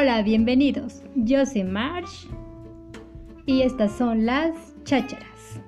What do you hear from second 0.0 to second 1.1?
Hola, bienvenidos.